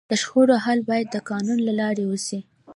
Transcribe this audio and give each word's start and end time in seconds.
د 0.09 0.11
شخړو 0.21 0.55
حل 0.65 0.79
باید 0.89 1.07
د 1.11 1.17
قانون 1.29 1.59
له 1.67 1.73
لارې 1.79 2.03
وسي. 2.11 2.39